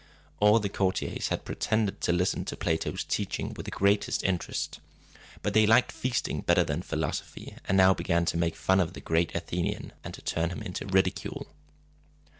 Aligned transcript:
All 0.39 0.57
the 0.59 0.67
courtiers 0.67 1.27
had 1.27 1.45
pretended 1.45 2.01
to 2.01 2.11
listen 2.11 2.43
to 2.45 2.57
Plato's 2.57 3.03
teaching 3.03 3.53
with 3.53 3.65
the 3.65 3.71
greatest 3.71 4.23
interest; 4.23 4.79
but 5.43 5.53
they 5.53 5.67
liked 5.67 5.91
feasting 5.91 6.41
better 6.41 6.63
than 6.63 6.81
philosophy, 6.81 7.53
and 7.65 7.77
now 7.77 7.93
began 7.93 8.25
to 8.25 8.35
make 8.37 8.55
fun 8.55 8.79
of 8.79 8.93
the 8.93 8.99
great 8.99 9.35
Athenian, 9.35 9.93
and 10.03 10.11
to 10.15 10.23
turn 10.23 10.49
him 10.49 10.63
into 10.63 10.87
ridicule. 10.87 11.45